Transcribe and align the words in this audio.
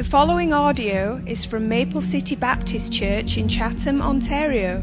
The 0.00 0.08
following 0.08 0.52
audio 0.54 1.20
is 1.26 1.44
from 1.50 1.68
Maple 1.68 2.00
City 2.00 2.34
Baptist 2.34 2.90
Church 2.90 3.36
in 3.36 3.50
Chatham, 3.50 4.00
Ontario. 4.00 4.82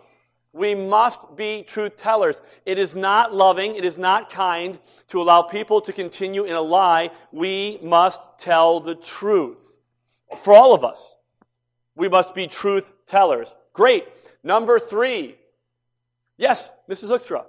We 0.53 0.73
must 0.73 1.35
be 1.35 1.63
truth 1.63 1.97
tellers. 1.97 2.41
It 2.65 2.79
is 2.79 2.95
not 2.95 3.33
loving, 3.33 3.75
it 3.75 3.83
is 3.83 3.97
not 3.97 4.29
kind 4.29 4.79
to 5.09 5.21
allow 5.21 5.41
people 5.41 5.81
to 5.81 5.91
continue 5.91 6.43
in 6.43 6.55
a 6.55 6.61
lie. 6.61 7.11
We 7.31 7.77
must 7.83 8.21
tell 8.39 8.79
the 8.79 8.95
truth. 8.95 9.79
For 10.37 10.53
all 10.53 10.73
of 10.73 10.83
us, 10.83 11.15
we 11.95 12.07
must 12.07 12.33
be 12.33 12.47
truth 12.47 12.93
tellers. 13.05 13.53
Great. 13.73 14.05
Number 14.45 14.77
three. 14.77 15.35
Yes, 16.37 16.71
Mrs. 16.87 17.09
Hoekstra. 17.09 17.45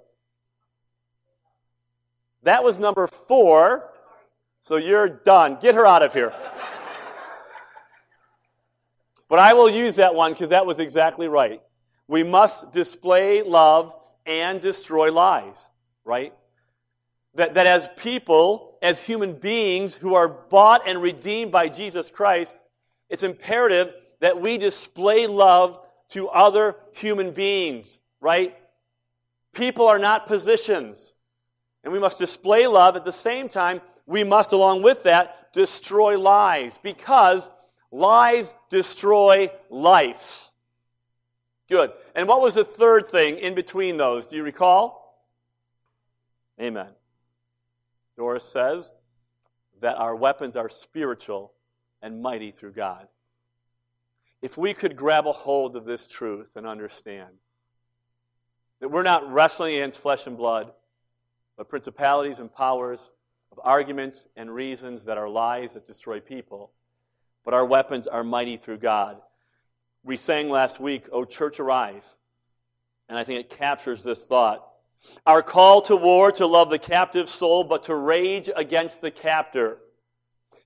That 2.42 2.64
was 2.64 2.78
number 2.78 3.06
four. 3.06 3.91
So 4.62 4.77
you're 4.77 5.08
done. 5.08 5.58
Get 5.61 5.74
her 5.74 5.84
out 5.84 6.02
of 6.02 6.14
here. 6.14 6.33
but 9.28 9.39
I 9.39 9.52
will 9.52 9.69
use 9.69 9.97
that 9.97 10.14
one 10.14 10.33
because 10.33 10.48
that 10.48 10.64
was 10.64 10.80
exactly 10.80 11.28
right. 11.28 11.61
We 12.08 12.22
must 12.22 12.72
display 12.72 13.42
love 13.42 13.94
and 14.24 14.58
destroy 14.58 15.12
lies, 15.12 15.69
right? 16.02 16.33
That, 17.34 17.55
that 17.55 17.67
as 17.67 17.91
people, 17.98 18.78
as 18.80 19.02
human 19.02 19.34
beings 19.34 19.94
who 19.94 20.14
are 20.14 20.28
bought 20.28 20.89
and 20.89 21.02
redeemed 21.02 21.52
by 21.52 21.69
Jesus 21.69 22.08
Christ, 22.08 22.56
it's 23.11 23.22
imperative 23.22 23.92
that 24.20 24.41
we 24.41 24.56
display 24.56 25.27
love 25.27 25.78
to 26.10 26.28
other 26.28 26.76
human 26.92 27.32
beings, 27.32 27.98
right? 28.20 28.56
People 29.52 29.86
are 29.86 29.98
not 29.98 30.26
positions. 30.26 31.12
And 31.82 31.92
we 31.92 31.98
must 31.98 32.18
display 32.18 32.66
love. 32.66 32.96
At 32.96 33.04
the 33.04 33.12
same 33.12 33.48
time, 33.48 33.80
we 34.06 34.24
must, 34.24 34.52
along 34.52 34.82
with 34.82 35.04
that, 35.04 35.52
destroy 35.52 36.18
lies 36.18 36.78
because 36.83 37.48
lies 37.90 38.55
destroy 38.70 39.50
lives. 39.70 40.50
Good. 41.68 41.92
And 42.14 42.28
what 42.28 42.40
was 42.40 42.55
the 42.55 42.64
third 42.64 43.06
thing 43.06 43.39
in 43.39 43.55
between 43.55 43.96
those? 43.96 44.27
Do 44.27 44.36
you 44.36 44.42
recall? 44.42 45.24
Amen. 46.61 46.89
Doris 48.16 48.45
says 48.45 48.95
that 49.80 49.96
our 49.96 50.14
weapons 50.14 50.56
are 50.56 50.68
spiritual 50.68 51.52
and 52.00 52.22
mighty 52.22 52.50
through 52.50 52.72
God 52.72 53.08
if 54.46 54.57
we 54.57 54.73
could 54.73 54.95
grab 54.95 55.27
a 55.27 55.33
hold 55.33 55.74
of 55.74 55.84
this 55.84 56.07
truth 56.07 56.51
and 56.55 56.68
understand 56.68 57.34
that 58.79 58.89
we're 58.89 59.02
not 59.02 59.29
wrestling 59.33 59.74
against 59.74 59.98
flesh 59.98 60.29
and 60.29 60.36
blood, 60.36 60.70
but 61.57 61.68
principalities 61.68 62.39
and 62.39 62.55
powers 62.55 63.11
of 63.51 63.58
arguments 63.64 64.29
and 64.36 64.48
reasons 64.48 65.07
that 65.07 65.18
are 65.18 65.29
lies 65.29 65.74
that 65.74 65.84
destroy 65.84 66.20
people, 66.20 66.70
but 67.45 67.55
our 67.55 67.67
weapons 67.67 68.07
are 68.07 68.23
mighty 68.23 68.57
through 68.57 68.79
God. 68.79 69.20
We 70.05 70.17
sang 70.17 70.48
last 70.48 70.78
week, 70.78 71.08
O 71.11 71.24
church, 71.24 71.58
arise. 71.58 72.14
And 73.08 73.18
I 73.18 73.24
think 73.24 73.40
it 73.40 73.51
captures 73.51 74.05
this 74.05 74.24
thought. 74.27 74.64
Our 75.27 75.42
call 75.42 75.83
to 75.83 75.96
war 75.96 76.30
to 76.30 76.46
love 76.46 76.70
the 76.70 76.78
captive 76.78 77.28
soul, 77.28 77.64
but 77.64 77.83
to 77.84 77.96
rage 77.96 78.48
against 78.55 79.01
the 79.01 79.11
captor. 79.11 79.78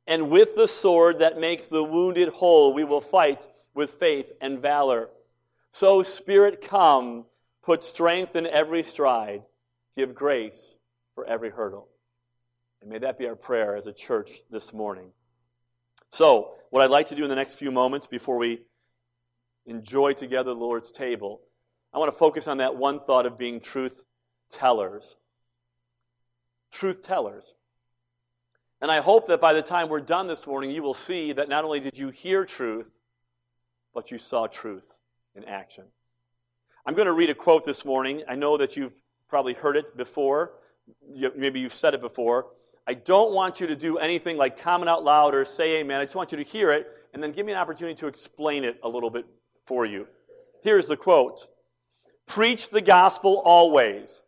And 0.07 0.29
with 0.29 0.55
the 0.55 0.69
sword 0.69 1.21
that 1.21 1.41
makes 1.41 1.65
the 1.65 1.83
wounded 1.83 2.29
whole, 2.29 2.75
we 2.75 2.85
will 2.85 3.01
fight 3.01 3.47
with 3.75 3.93
faith 3.93 4.33
and 4.41 4.59
valor. 4.59 5.09
So, 5.73 6.03
Spirit, 6.03 6.61
come, 6.61 7.27
put 7.63 7.83
strength 7.83 8.35
in 8.37 8.47
every 8.47 8.83
stride, 8.83 9.43
give 9.97 10.15
grace 10.15 10.75
for 11.15 11.25
every 11.25 11.51
hurdle. 11.51 11.89
And 12.81 12.91
may 12.91 12.99
that 12.99 13.19
be 13.19 13.27
our 13.27 13.37
prayer 13.37 13.77
as 13.77 13.87
a 13.87 13.93
church 13.93 14.43
this 14.51 14.73
morning. 14.73 15.11
So, 16.11 16.53
what 16.71 16.83
I'd 16.83 16.91
like 16.91 17.09
to 17.09 17.15
do 17.15 17.25
in 17.25 17.31
the 17.31 17.37
next 17.37 17.57
few 17.57 17.71
moments 17.71 18.07
before 18.07 18.37
we 18.37 18.63
enjoy 19.67 20.13
together 20.15 20.55
the 20.55 20.61
Lord's 20.61 20.91
table, 20.91 21.41
I 21.93 21.99
want 21.99 22.11
to 22.11 22.17
focus 22.17 22.49
on 22.49 22.59
that 22.59 22.77
one 22.77 22.99
thought 22.99 23.27
of 23.27 23.39
being 23.39 23.61
truth 23.61 24.03
tellers. 24.53 25.17
Truth 26.73 27.03
tellers. 27.03 27.55
And 28.81 28.91
I 28.91 29.01
hope 29.01 29.29
that 29.29 29.41
by 29.41 29.53
the 29.53 29.63
time 29.63 29.89
we're 29.89 30.01
done 30.01 30.27
this 30.27 30.47
morning, 30.47 30.71
you 30.71 30.83
will 30.83 30.95
see 30.95 31.33
that 31.33 31.49
not 31.49 31.65
only 31.65 31.81
did 31.81 31.99
you 31.99 32.09
hear 32.09 32.45
truth, 32.45 32.91
but 33.95 34.11
you 34.11 34.19
saw 34.19 34.47
truth 34.47 34.99
in 35.35 35.45
action. 35.45 35.85
I'm 36.87 36.95
going 36.95 37.07
to 37.07 37.13
read 37.13 37.31
a 37.31 37.35
quote 37.35 37.67
this 37.67 37.85
morning. 37.85 38.23
I 38.29 38.35
know 38.35 38.57
that 38.57 38.77
you've 38.77 38.95
probably 39.29 39.55
heard 39.55 39.77
it 39.77 39.97
before. 39.97 40.53
Maybe 41.37 41.61
you've 41.61 41.75
said 41.75 41.95
it 41.95 42.01
before. 42.01 42.47
I 42.87 42.95
don't 42.95 43.33
want 43.33 43.61
you 43.61 43.67
to 43.69 43.77
do 43.77 43.99
anything 43.99 44.37
like 44.37 44.59
comment 44.59 44.89
out 44.89 45.05
loud 45.05 45.35
or 45.35 45.45
say 45.45 45.81
amen. 45.81 46.01
I 46.01 46.05
just 46.05 46.17
want 46.17 46.33
you 46.33 46.39
to 46.39 46.45
hear 46.45 46.73
it 46.73 46.89
and 47.13 47.23
then 47.23 47.33
give 47.33 47.47
me 47.47 47.53
an 47.53 47.59
opportunity 47.59 47.95
to 48.01 48.07
explain 48.07 48.65
it 48.65 48.81
a 48.83 48.89
little 48.89 49.11
bit 49.11 49.27
for 49.65 49.85
you. 49.87 50.07
Here's 50.63 50.89
the 50.89 50.97
quote 50.97 51.47
Preach 52.27 52.71
the 52.71 52.81
gospel 52.81 53.43
always. 53.45 54.23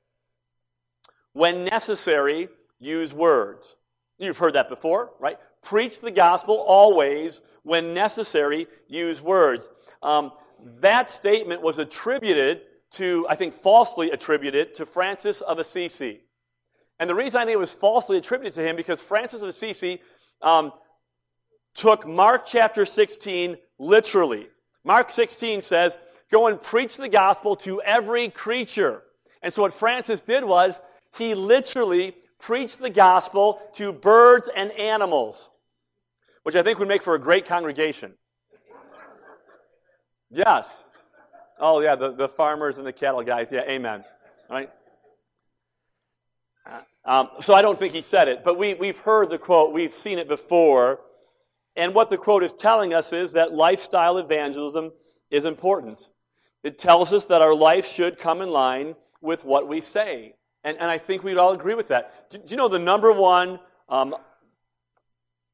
When 1.32 1.64
necessary, 1.64 2.48
use 2.78 3.14
words. 3.14 3.76
You've 4.18 4.38
heard 4.38 4.54
that 4.54 4.68
before, 4.68 5.12
right? 5.18 5.38
Preach 5.62 6.00
the 6.00 6.10
gospel 6.10 6.56
always. 6.56 7.40
When 7.62 7.94
necessary, 7.94 8.66
use 8.88 9.22
words. 9.22 9.68
Um, 10.02 10.32
that 10.80 11.10
statement 11.10 11.62
was 11.62 11.78
attributed 11.78 12.62
to, 12.92 13.26
I 13.28 13.36
think 13.36 13.54
falsely 13.54 14.10
attributed 14.10 14.74
to 14.76 14.86
Francis 14.86 15.40
of 15.40 15.58
Assisi. 15.58 16.20
And 16.98 17.08
the 17.08 17.14
reason 17.14 17.40
I 17.40 17.44
think 17.44 17.54
it 17.54 17.58
was 17.58 17.72
falsely 17.72 18.18
attributed 18.18 18.54
to 18.54 18.62
him 18.62 18.76
because 18.76 19.00
Francis 19.00 19.42
of 19.42 19.48
Assisi 19.48 20.00
um, 20.40 20.72
took 21.74 22.06
Mark 22.06 22.46
chapter 22.46 22.84
16 22.84 23.56
literally. 23.78 24.48
Mark 24.84 25.10
16 25.10 25.60
says, 25.62 25.96
Go 26.30 26.46
and 26.46 26.60
preach 26.60 26.96
the 26.96 27.08
gospel 27.08 27.56
to 27.56 27.80
every 27.82 28.28
creature. 28.28 29.02
And 29.42 29.52
so 29.52 29.62
what 29.62 29.74
Francis 29.74 30.20
did 30.20 30.44
was 30.44 30.80
he 31.16 31.34
literally 31.34 32.14
preached 32.38 32.78
the 32.78 32.90
gospel 32.90 33.60
to 33.74 33.92
birds 33.92 34.48
and 34.54 34.70
animals 34.72 35.50
which 36.42 36.56
I 36.56 36.62
think 36.62 36.78
would 36.78 36.88
make 36.88 37.02
for 37.02 37.14
a 37.14 37.18
great 37.18 37.46
congregation. 37.46 38.14
Yes. 40.30 40.78
Oh, 41.58 41.80
yeah, 41.80 41.94
the, 41.94 42.12
the 42.12 42.28
farmers 42.28 42.78
and 42.78 42.86
the 42.86 42.92
cattle 42.92 43.22
guys. 43.22 43.48
Yeah, 43.52 43.62
amen. 43.68 44.04
Right? 44.50 44.70
Um, 47.04 47.28
so 47.40 47.54
I 47.54 47.62
don't 47.62 47.78
think 47.78 47.92
he 47.92 48.00
said 48.00 48.28
it, 48.28 48.44
but 48.44 48.56
we, 48.56 48.74
we've 48.74 48.98
heard 48.98 49.30
the 49.30 49.38
quote, 49.38 49.72
we've 49.72 49.92
seen 49.92 50.18
it 50.18 50.28
before. 50.28 51.00
And 51.74 51.94
what 51.94 52.10
the 52.10 52.16
quote 52.16 52.44
is 52.44 52.52
telling 52.52 52.94
us 52.94 53.12
is 53.12 53.32
that 53.32 53.52
lifestyle 53.52 54.18
evangelism 54.18 54.92
is 55.30 55.44
important. 55.44 56.08
It 56.62 56.78
tells 56.78 57.12
us 57.12 57.24
that 57.26 57.42
our 57.42 57.54
life 57.54 57.86
should 57.86 58.18
come 58.18 58.40
in 58.40 58.50
line 58.50 58.94
with 59.20 59.44
what 59.44 59.68
we 59.68 59.80
say. 59.80 60.34
And, 60.62 60.78
and 60.78 60.90
I 60.90 60.98
think 60.98 61.24
we'd 61.24 61.38
all 61.38 61.52
agree 61.52 61.74
with 61.74 61.88
that. 61.88 62.30
Do, 62.30 62.38
do 62.38 62.44
you 62.48 62.56
know 62.56 62.68
the 62.68 62.78
number 62.78 63.10
one 63.12 63.58
um, 63.88 64.14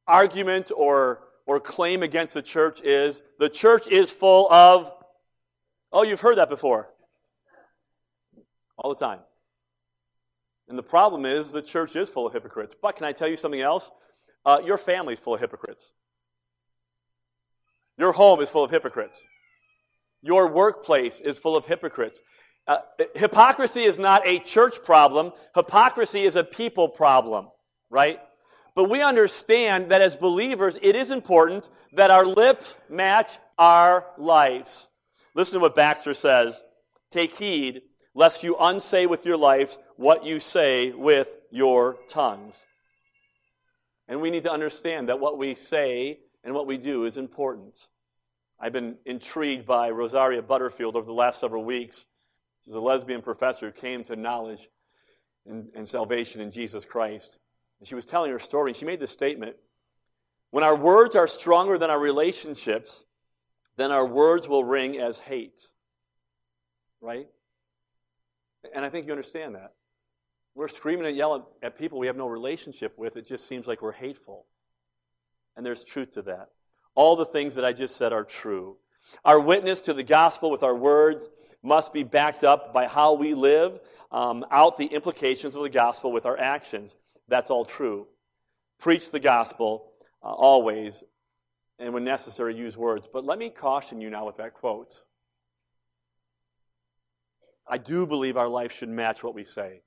argument 0.09 0.71
or, 0.75 1.21
or 1.45 1.59
claim 1.59 2.03
against 2.03 2.33
the 2.33 2.41
church 2.41 2.81
is 2.83 3.21
the 3.39 3.49
church 3.49 3.87
is 3.87 4.11
full 4.11 4.51
of, 4.51 4.91
oh, 5.91 6.03
you've 6.03 6.21
heard 6.21 6.37
that 6.37 6.49
before. 6.49 6.89
All 8.77 8.93
the 8.93 8.99
time. 8.99 9.19
And 10.67 10.77
the 10.77 10.83
problem 10.83 11.25
is 11.25 11.51
the 11.51 11.61
church 11.61 11.95
is 11.95 12.09
full 12.09 12.27
of 12.27 12.33
hypocrites. 12.33 12.75
But 12.81 12.95
can 12.95 13.05
I 13.05 13.11
tell 13.11 13.27
you 13.27 13.37
something 13.37 13.61
else? 13.61 13.89
Uh, 14.45 14.61
your 14.63 14.77
family's 14.77 15.19
full 15.19 15.33
of 15.33 15.39
hypocrites. 15.39 15.91
Your 17.97 18.13
home 18.13 18.39
is 18.39 18.49
full 18.49 18.63
of 18.63 18.71
hypocrites. 18.71 19.23
Your 20.21 20.51
workplace 20.51 21.19
is 21.19 21.39
full 21.39 21.57
of 21.57 21.65
hypocrites. 21.65 22.21
Uh, 22.67 22.77
hypocrisy 23.15 23.83
is 23.83 23.97
not 23.97 24.21
a 24.25 24.39
church 24.39 24.83
problem. 24.83 25.31
Hypocrisy 25.55 26.23
is 26.23 26.35
a 26.35 26.43
people 26.43 26.87
problem, 26.87 27.47
right? 27.89 28.19
But 28.75 28.89
we 28.89 29.01
understand 29.01 29.91
that 29.91 30.01
as 30.01 30.15
believers, 30.15 30.77
it 30.81 30.95
is 30.95 31.11
important 31.11 31.69
that 31.93 32.11
our 32.11 32.25
lips 32.25 32.77
match 32.89 33.37
our 33.57 34.05
lives. 34.17 34.87
Listen 35.33 35.55
to 35.55 35.59
what 35.59 35.75
Baxter 35.75 36.13
says. 36.13 36.63
Take 37.11 37.31
heed 37.31 37.81
lest 38.13 38.43
you 38.43 38.55
unsay 38.59 39.05
with 39.05 39.25
your 39.25 39.37
life 39.37 39.77
what 39.95 40.25
you 40.25 40.39
say 40.39 40.91
with 40.91 41.31
your 41.51 41.97
tongues. 42.09 42.55
And 44.07 44.21
we 44.21 44.31
need 44.31 44.43
to 44.43 44.51
understand 44.51 45.09
that 45.09 45.19
what 45.19 45.37
we 45.37 45.55
say 45.55 46.19
and 46.43 46.53
what 46.53 46.67
we 46.67 46.77
do 46.77 47.05
is 47.05 47.17
important. 47.17 47.87
I've 48.59 48.73
been 48.73 48.97
intrigued 49.05 49.65
by 49.65 49.89
Rosaria 49.91 50.41
Butterfield 50.41 50.95
over 50.95 51.05
the 51.05 51.13
last 51.13 51.39
several 51.39 51.63
weeks. 51.63 52.05
She's 52.65 52.73
a 52.73 52.79
lesbian 52.79 53.21
professor 53.21 53.67
who 53.67 53.71
came 53.71 54.03
to 54.05 54.15
knowledge 54.15 54.67
and, 55.45 55.69
and 55.75 55.87
salvation 55.87 56.41
in 56.41 56.51
Jesus 56.51 56.85
Christ. 56.85 57.37
And 57.79 57.87
she 57.87 57.95
was 57.95 58.05
telling 58.05 58.31
her 58.31 58.39
story, 58.39 58.73
she 58.73 58.85
made 58.85 58.99
this 58.99 59.11
statement 59.11 59.55
When 60.51 60.63
our 60.63 60.75
words 60.75 61.15
are 61.15 61.27
stronger 61.27 61.77
than 61.77 61.89
our 61.89 61.99
relationships, 61.99 63.05
then 63.77 63.91
our 63.91 64.05
words 64.05 64.47
will 64.47 64.63
ring 64.63 64.99
as 64.99 65.19
hate. 65.19 65.69
Right? 67.01 67.27
And 68.75 68.83
I 68.83 68.89
think 68.89 69.05
you 69.05 69.13
understand 69.13 69.55
that. 69.55 69.73
We're 70.55 70.67
screaming 70.67 71.05
and 71.05 71.15
yelling 71.15 71.43
at 71.63 71.77
people 71.77 71.99
we 71.99 72.07
have 72.07 72.17
no 72.17 72.27
relationship 72.27 72.97
with. 72.97 73.15
It 73.15 73.25
just 73.25 73.47
seems 73.47 73.65
like 73.65 73.81
we're 73.81 73.93
hateful. 73.93 74.45
And 75.55 75.65
there's 75.65 75.85
truth 75.85 76.11
to 76.13 76.21
that. 76.23 76.49
All 76.95 77.15
the 77.15 77.25
things 77.25 77.55
that 77.55 77.63
I 77.63 77.71
just 77.71 77.95
said 77.95 78.11
are 78.11 78.25
true. 78.25 78.75
Our 79.23 79.39
witness 79.39 79.81
to 79.81 79.93
the 79.93 80.03
gospel 80.03 80.51
with 80.51 80.63
our 80.63 80.75
words 80.75 81.29
must 81.63 81.93
be 81.93 82.03
backed 82.03 82.43
up 82.43 82.73
by 82.73 82.87
how 82.87 83.13
we 83.13 83.33
live 83.33 83.79
um, 84.11 84.45
out 84.51 84.77
the 84.77 84.87
implications 84.87 85.55
of 85.55 85.63
the 85.63 85.69
gospel 85.69 86.11
with 86.11 86.25
our 86.25 86.37
actions. 86.37 86.95
That's 87.29 87.49
all 87.49 87.65
true. 87.65 88.07
Preach 88.79 89.11
the 89.11 89.19
gospel 89.19 89.91
uh, 90.23 90.27
always, 90.27 91.03
and 91.77 91.93
when 91.93 92.03
necessary, 92.03 92.55
use 92.55 92.75
words. 92.75 93.07
But 93.11 93.23
let 93.23 93.39
me 93.39 93.49
caution 93.49 94.01
you 94.01 94.09
now 94.09 94.25
with 94.25 94.37
that 94.37 94.53
quote. 94.53 95.03
I 97.67 97.77
do 97.77 98.07
believe 98.07 98.35
our 98.35 98.49
life 98.49 98.71
should 98.71 98.89
match 98.89 99.23
what 99.23 99.35
we 99.35 99.43
say. 99.43 99.81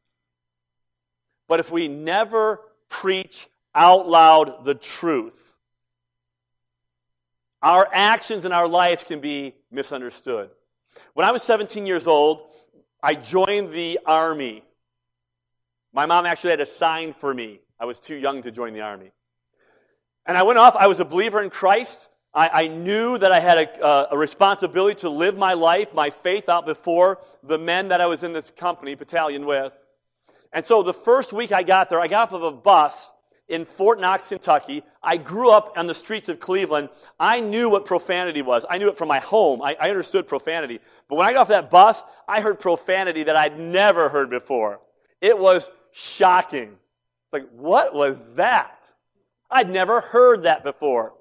But 1.48 1.60
if 1.60 1.70
we 1.70 1.88
never 1.88 2.60
preach 2.88 3.48
out 3.74 4.08
loud 4.08 4.64
the 4.64 4.74
truth, 4.74 5.56
our 7.60 7.88
actions 7.92 8.44
and 8.44 8.54
our 8.54 8.68
lives 8.68 9.04
can 9.04 9.20
be 9.20 9.54
misunderstood. 9.70 10.50
When 11.14 11.26
I 11.26 11.32
was 11.32 11.42
17 11.42 11.86
years 11.86 12.06
old, 12.06 12.42
I 13.02 13.14
joined 13.14 13.72
the 13.72 13.98
army. 14.06 14.62
My 15.92 16.06
mom 16.06 16.26
actually 16.26 16.50
had 16.50 16.60
a 16.60 16.66
sign 16.66 17.12
for 17.12 17.32
me. 17.32 17.60
I 17.78 17.84
was 17.84 18.00
too 18.00 18.16
young 18.16 18.42
to 18.42 18.50
join 18.50 18.72
the 18.72 18.80
army. 18.80 19.12
And 20.24 20.38
I 20.38 20.42
went 20.42 20.58
off, 20.58 20.76
I 20.76 20.86
was 20.86 21.00
a 21.00 21.04
believer 21.04 21.42
in 21.42 21.50
Christ. 21.50 22.08
I, 22.32 22.48
I 22.64 22.66
knew 22.68 23.18
that 23.18 23.32
I 23.32 23.40
had 23.40 23.58
a, 23.58 23.84
uh, 23.84 24.06
a, 24.12 24.18
responsibility 24.18 25.00
to 25.00 25.10
live 25.10 25.36
my 25.36 25.52
life, 25.52 25.92
my 25.92 26.08
faith 26.10 26.48
out 26.48 26.64
before 26.64 27.18
the 27.42 27.58
men 27.58 27.88
that 27.88 28.00
I 28.00 28.06
was 28.06 28.22
in 28.22 28.32
this 28.32 28.50
company, 28.50 28.94
battalion 28.94 29.44
with. 29.44 29.74
And 30.52 30.64
so 30.64 30.82
the 30.82 30.94
first 30.94 31.32
week 31.32 31.52
I 31.52 31.62
got 31.62 31.90
there, 31.90 32.00
I 32.00 32.06
got 32.06 32.28
off 32.28 32.34
of 32.34 32.42
a 32.42 32.52
bus 32.52 33.12
in 33.48 33.66
Fort 33.66 34.00
Knox, 34.00 34.28
Kentucky. 34.28 34.82
I 35.02 35.18
grew 35.18 35.50
up 35.50 35.74
on 35.76 35.86
the 35.86 35.94
streets 35.94 36.30
of 36.30 36.40
Cleveland. 36.40 36.88
I 37.20 37.40
knew 37.40 37.68
what 37.68 37.84
profanity 37.84 38.40
was. 38.40 38.64
I 38.70 38.78
knew 38.78 38.88
it 38.88 38.96
from 38.96 39.08
my 39.08 39.18
home. 39.18 39.60
I, 39.60 39.76
I 39.78 39.90
understood 39.90 40.26
profanity. 40.26 40.80
But 41.08 41.16
when 41.16 41.26
I 41.26 41.32
got 41.32 41.40
off 41.40 41.48
that 41.48 41.70
bus, 41.70 42.02
I 42.26 42.40
heard 42.40 42.60
profanity 42.60 43.24
that 43.24 43.36
I'd 43.36 43.58
never 43.58 44.08
heard 44.08 44.30
before. 44.30 44.80
It 45.20 45.38
was 45.38 45.70
shocking. 45.92 46.76
Like, 47.32 47.48
what 47.50 47.94
was 47.94 48.16
that? 48.34 48.78
I'd 49.50 49.70
never 49.70 50.00
heard 50.00 50.42
that 50.42 50.64
before. 50.64 51.14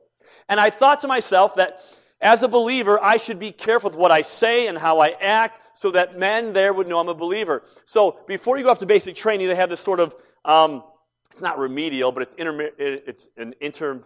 And 0.50 0.60
I 0.60 0.70
thought 0.70 1.02
to 1.02 1.08
myself 1.08 1.56
that 1.56 1.82
as 2.22 2.44
a 2.44 2.48
believer, 2.48 3.00
I 3.02 3.18
should 3.18 3.40
be 3.40 3.52
careful 3.52 3.90
with 3.90 3.98
what 3.98 4.12
I 4.12 4.22
say 4.22 4.68
and 4.68 4.78
how 4.78 5.00
I 5.00 5.16
act 5.20 5.78
so 5.78 5.92
that 5.92 6.20
men 6.20 6.54
there 6.54 6.74
would 6.74 6.88
know 6.88 7.00
I'm 7.00 7.10
a 7.10 7.16
believer. 7.16 7.64
So 7.86 8.20
before 8.28 8.58
you 8.58 8.64
go 8.64 8.70
off 8.70 8.80
to 8.80 8.86
basic 8.86 9.16
training, 9.16 9.48
they 9.48 9.56
have 9.56 9.70
this 9.70 9.82
sort 9.82 10.00
of, 10.00 10.16
um, 10.46 10.84
it's 11.32 11.42
not 11.42 11.58
remedial, 11.58 12.12
but 12.12 12.24
it's, 12.24 12.34
inter- 12.36 12.72
it's 12.78 13.28
an 13.38 13.54
interim, 13.60 14.06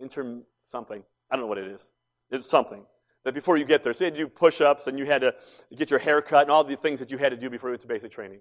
interim 0.00 0.42
something. 0.66 1.02
I 1.30 1.36
don't 1.36 1.44
know 1.44 1.48
what 1.48 1.58
it 1.58 1.68
is. 1.68 1.88
It's 2.30 2.46
something. 2.46 2.84
That 3.24 3.34
before 3.34 3.56
you 3.56 3.64
get 3.64 3.82
there, 3.82 3.92
so 3.92 4.04
you 4.04 4.10
had 4.10 4.14
to 4.14 4.24
do 4.24 4.28
push 4.28 4.60
ups 4.60 4.86
and 4.86 4.98
you 4.98 5.04
had 5.04 5.20
to 5.20 5.34
get 5.76 5.90
your 5.90 6.00
hair 6.00 6.22
cut 6.22 6.42
and 6.42 6.50
all 6.50 6.64
the 6.64 6.76
things 6.76 6.98
that 7.00 7.10
you 7.10 7.18
had 7.18 7.30
to 7.30 7.36
do 7.36 7.50
before 7.50 7.68
you 7.68 7.72
went 7.72 7.82
to 7.82 7.88
basic 7.88 8.10
training. 8.10 8.40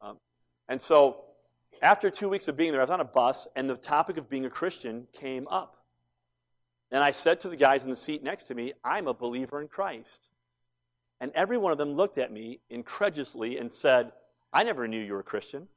Um, 0.00 0.18
and 0.68 0.80
so 0.80 1.24
after 1.82 2.10
two 2.10 2.28
weeks 2.28 2.48
of 2.48 2.56
being 2.56 2.72
there, 2.72 2.80
I 2.80 2.84
was 2.84 2.90
on 2.90 3.00
a 3.00 3.04
bus 3.04 3.46
and 3.54 3.68
the 3.68 3.76
topic 3.76 4.16
of 4.16 4.28
being 4.28 4.46
a 4.46 4.50
Christian 4.50 5.06
came 5.12 5.46
up. 5.48 5.76
And 6.90 7.02
I 7.02 7.10
said 7.10 7.40
to 7.40 7.48
the 7.48 7.56
guys 7.56 7.84
in 7.84 7.90
the 7.90 7.96
seat 7.96 8.22
next 8.22 8.44
to 8.44 8.54
me, 8.54 8.72
I'm 8.84 9.08
a 9.08 9.14
believer 9.14 9.60
in 9.60 9.68
Christ. 9.68 10.28
And 11.20 11.32
every 11.34 11.58
one 11.58 11.72
of 11.72 11.78
them 11.78 11.94
looked 11.94 12.18
at 12.18 12.32
me 12.32 12.60
incredulously 12.70 13.58
and 13.58 13.72
said, 13.72 14.12
I 14.52 14.62
never 14.62 14.86
knew 14.86 15.00
you 15.00 15.12
were 15.12 15.20
a 15.20 15.24
Christian. 15.24 15.68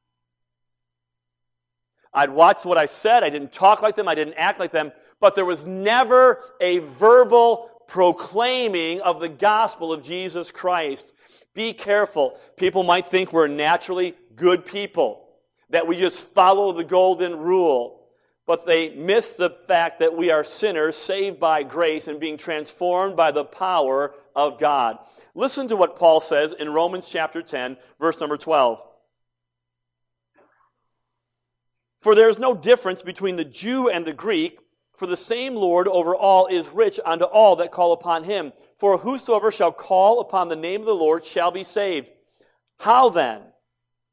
I'd 2.14 2.30
watched 2.30 2.64
what 2.64 2.78
I 2.78 2.86
said. 2.86 3.22
I 3.22 3.30
didn't 3.30 3.52
talk 3.52 3.82
like 3.82 3.96
them. 3.96 4.08
I 4.08 4.14
didn't 4.14 4.34
act 4.34 4.58
like 4.58 4.70
them. 4.70 4.92
But 5.20 5.34
there 5.34 5.44
was 5.44 5.66
never 5.66 6.40
a 6.60 6.78
verbal 6.78 7.70
proclaiming 7.86 9.00
of 9.00 9.20
the 9.20 9.28
gospel 9.28 9.92
of 9.92 10.02
Jesus 10.02 10.50
Christ. 10.50 11.12
Be 11.58 11.72
careful. 11.72 12.38
People 12.56 12.84
might 12.84 13.06
think 13.06 13.32
we're 13.32 13.48
naturally 13.48 14.14
good 14.36 14.64
people, 14.64 15.26
that 15.70 15.88
we 15.88 15.96
just 15.98 16.22
follow 16.22 16.70
the 16.70 16.84
golden 16.84 17.36
rule 17.36 17.98
but 18.46 18.64
they 18.64 18.88
miss 18.94 19.36
the 19.36 19.50
fact 19.50 19.98
that 19.98 20.16
we 20.16 20.30
are 20.30 20.42
sinners 20.42 20.96
saved 20.96 21.38
by 21.38 21.62
grace 21.62 22.08
and 22.08 22.18
being 22.18 22.38
transformed 22.38 23.14
by 23.14 23.30
the 23.30 23.44
power 23.44 24.14
of 24.34 24.58
God. 24.58 24.98
Listen 25.34 25.68
to 25.68 25.76
what 25.76 25.96
Paul 25.96 26.22
says 26.22 26.54
in 26.54 26.72
Romans 26.72 27.10
chapter 27.10 27.42
10, 27.42 27.76
verse 28.00 28.18
number 28.20 28.38
12. 28.38 28.82
For 32.00 32.14
there 32.14 32.30
is 32.30 32.38
no 32.38 32.54
difference 32.54 33.02
between 33.02 33.36
the 33.36 33.44
Jew 33.44 33.90
and 33.90 34.06
the 34.06 34.14
Greek, 34.14 34.58
for 34.98 35.06
the 35.06 35.16
same 35.16 35.54
Lord 35.54 35.86
over 35.86 36.14
all 36.14 36.48
is 36.48 36.68
rich 36.70 36.98
unto 37.04 37.24
all 37.24 37.54
that 37.56 37.70
call 37.70 37.92
upon 37.92 38.24
him. 38.24 38.52
For 38.78 38.98
whosoever 38.98 39.52
shall 39.52 39.70
call 39.70 40.18
upon 40.18 40.48
the 40.48 40.56
name 40.56 40.80
of 40.80 40.86
the 40.86 40.94
Lord 40.94 41.24
shall 41.24 41.52
be 41.52 41.62
saved. 41.62 42.10
How 42.80 43.08
then 43.08 43.42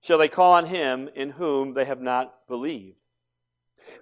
shall 0.02 0.20
they 0.20 0.28
call 0.28 0.54
on 0.54 0.66
him 0.68 1.10
in 1.16 1.32
whom 1.32 1.74
they 1.74 1.86
have 1.86 2.02
not 2.02 2.48
believed? 2.48 3.00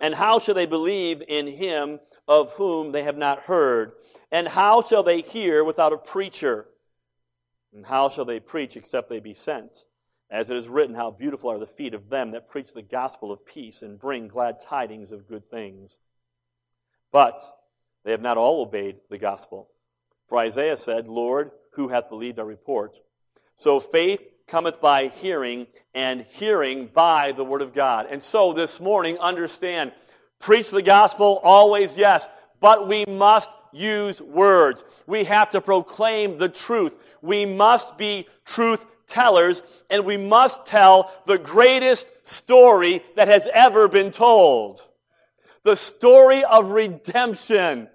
And 0.02 0.14
how 0.14 0.40
shall 0.40 0.56
they 0.56 0.66
believe 0.66 1.24
in 1.26 1.48
him 1.48 2.02
of 2.28 2.52
whom 2.54 2.92
they 2.92 3.04
have 3.04 3.18
not 3.18 3.44
heard? 3.44 3.94
And 4.30 4.50
how 4.50 4.82
shall 4.82 5.04
they 5.04 5.22
hear 5.22 5.64
without 5.64 5.94
a 5.94 5.98
preacher? 5.98 6.68
And 7.74 7.86
how 7.86 8.10
shall 8.10 8.26
they 8.26 8.42
preach 8.42 8.76
except 8.76 9.10
they 9.10 9.22
be 9.22 9.34
sent? 9.34 9.86
As 10.30 10.50
it 10.50 10.58
is 10.58 10.68
written, 10.68 10.96
How 10.96 11.12
beautiful 11.12 11.50
are 11.50 11.60
the 11.60 11.66
feet 11.66 11.94
of 11.94 12.10
them 12.10 12.32
that 12.32 12.50
preach 12.50 12.74
the 12.74 12.82
gospel 12.82 13.32
of 13.32 13.46
peace 13.46 13.82
and 13.82 13.98
bring 13.98 14.28
glad 14.28 14.60
tidings 14.60 15.12
of 15.12 15.28
good 15.28 15.46
things. 15.46 15.98
But 17.14 17.40
they 18.04 18.12
have 18.12 18.22
not 18.22 18.38
all 18.38 18.62
obeyed 18.62 18.98
the 19.10 19.18
gospel. 19.18 19.70
For 20.28 20.40
Isaiah 20.40 20.76
said, 20.76 21.08
Lord, 21.08 21.52
who 21.74 21.88
hath 21.88 22.10
believed 22.10 22.40
our 22.40 22.46
report? 22.46 23.00
So 23.56 23.80
faith 23.80 24.28
cometh 24.48 24.82
by 24.82 25.08
hearing, 25.08 25.68
and 25.94 26.26
hearing 26.32 26.88
by 26.88 27.32
the 27.32 27.46
word 27.46 27.62
of 27.62 27.74
God. 27.74 28.08
And 28.10 28.22
so 28.22 28.52
this 28.52 28.80
morning, 28.80 29.18
understand, 29.20 29.94
preach 30.40 30.70
the 30.70 30.82
gospel 30.82 31.40
always, 31.44 31.98
yes, 31.98 32.28
but 32.60 32.88
we 32.88 33.06
must 33.06 33.50
use 33.72 34.22
words. 34.22 34.84
We 35.08 35.24
have 35.26 35.52
to 35.52 35.62
proclaim 35.62 36.38
the 36.38 36.50
truth. 36.50 36.98
We 37.22 37.46
must 37.46 37.98
be 37.98 38.28
truth 38.44 38.86
tellers, 39.08 39.62
and 39.90 40.04
we 40.04 40.18
must 40.18 40.66
tell 40.66 41.12
the 41.26 41.38
greatest 41.38 42.08
story 42.24 43.04
that 43.16 43.28
has 43.28 43.48
ever 43.54 43.88
been 43.88 44.12
told. 44.12 44.86
The 45.64 45.76
story 45.76 46.44
of 46.44 46.72
redemption. 46.72 47.90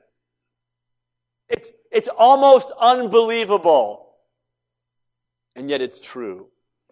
It's, 1.49 1.71
it's 1.91 2.09
almost 2.09 2.71
unbelievable 2.79 4.09
and 5.59 5.69
yet 5.69 5.83
it's 5.83 6.01
true. 6.01 6.47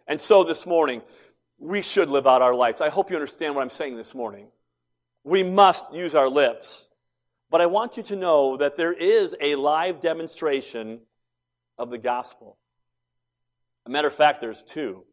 And 0.08 0.20
so 0.20 0.42
this 0.42 0.66
morning, 0.66 1.00
we 1.58 1.82
should 1.82 2.10
live 2.10 2.26
out 2.26 2.42
our 2.42 2.54
lives. 2.54 2.80
I 2.80 2.88
hope 2.88 3.10
you 3.10 3.16
understand 3.16 3.54
what 3.54 3.62
I'm 3.62 3.70
saying 3.70 3.96
this 3.96 4.12
morning. 4.12 4.48
We 5.22 5.44
must 5.44 5.84
use 5.94 6.16
our 6.16 6.28
lips. 6.28 6.88
But 7.48 7.60
I 7.60 7.66
want 7.66 7.96
you 7.96 8.02
to 8.04 8.16
know 8.16 8.56
that 8.56 8.76
there 8.76 8.92
is 8.92 9.36
a 9.40 9.54
live 9.54 10.00
demonstration 10.00 11.00
of 11.78 11.90
the 11.90 11.98
gospel. 11.98 12.58
A 13.86 13.90
matter 13.90 14.08
of 14.08 14.14
fact, 14.14 14.40
there's 14.40 14.64
two 14.64 15.04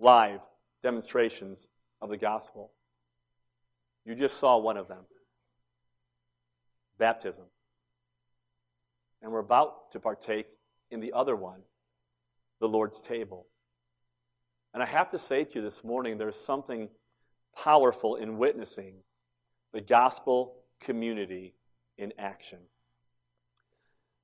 live 0.00 0.40
demonstrations 0.82 1.68
of 2.02 2.10
the 2.10 2.16
gospel. 2.16 2.72
You 4.04 4.14
just 4.14 4.38
saw 4.38 4.58
one 4.58 4.76
of 4.76 4.88
them 4.88 5.04
baptism. 6.98 7.44
And 9.22 9.32
we're 9.32 9.40
about 9.40 9.92
to 9.92 10.00
partake 10.00 10.46
in 10.90 11.00
the 11.00 11.12
other 11.12 11.34
one, 11.34 11.60
the 12.60 12.68
Lord's 12.68 13.00
table. 13.00 13.46
And 14.72 14.82
I 14.82 14.86
have 14.86 15.10
to 15.10 15.18
say 15.18 15.44
to 15.44 15.54
you 15.56 15.62
this 15.62 15.82
morning, 15.82 16.18
there's 16.18 16.38
something 16.38 16.88
powerful 17.56 18.16
in 18.16 18.38
witnessing 18.38 18.96
the 19.72 19.80
gospel 19.80 20.56
community 20.80 21.54
in 21.96 22.12
action. 22.18 22.58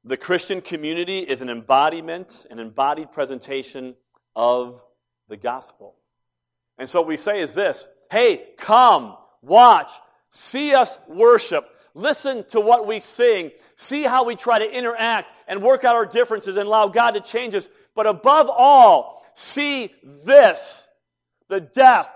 The 0.04 0.16
Christian 0.16 0.60
community 0.60 1.20
is 1.20 1.42
an 1.42 1.50
embodiment, 1.50 2.46
an 2.50 2.58
embodied 2.58 3.12
presentation 3.12 3.94
of 4.34 4.82
the 5.28 5.36
gospel. 5.36 5.96
And 6.78 6.88
so 6.88 7.00
what 7.00 7.08
we 7.08 7.16
say 7.16 7.40
is 7.40 7.54
this 7.54 7.86
hey, 8.10 8.48
come, 8.58 9.16
watch, 9.42 9.90
see 10.28 10.74
us 10.74 10.98
worship, 11.08 11.68
listen 11.94 12.44
to 12.50 12.60
what 12.60 12.86
we 12.86 13.00
sing, 13.00 13.50
see 13.76 14.02
how 14.04 14.24
we 14.24 14.36
try 14.36 14.58
to 14.58 14.70
interact 14.70 15.32
and 15.48 15.62
work 15.62 15.84
out 15.84 15.96
our 15.96 16.06
differences 16.06 16.56
and 16.56 16.66
allow 16.66 16.88
God 16.88 17.12
to 17.12 17.20
change 17.20 17.54
us. 17.54 17.68
But 17.94 18.06
above 18.06 18.48
all, 18.48 19.26
see 19.34 19.92
this. 20.02 20.86
The 21.48 21.60
death, 21.60 22.08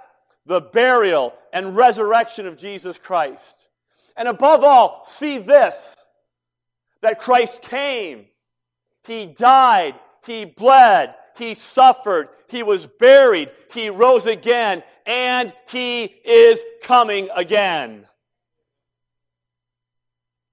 the 0.47 0.61
burial, 0.61 1.35
and 1.52 1.76
resurrection 1.76 2.47
of 2.47 2.57
Jesus 2.57 2.99
Christ. 2.99 3.69
And 4.16 4.28
above 4.28 4.62
all, 4.62 5.04
see 5.07 5.38
this. 5.38 5.97
That 7.02 7.19
Christ 7.19 7.62
came, 7.62 8.26
He 9.04 9.26
died, 9.26 9.95
He 10.25 10.45
bled, 10.45 11.14
he 11.37 11.55
suffered, 11.55 12.29
he 12.49 12.62
was 12.62 12.87
buried, 12.87 13.50
he 13.73 13.91
rose 13.91 14.26
again, 14.26 14.83
and 15.07 15.53
he 15.69 16.05
is 16.05 16.62
coming 16.83 17.29
again. 17.35 18.07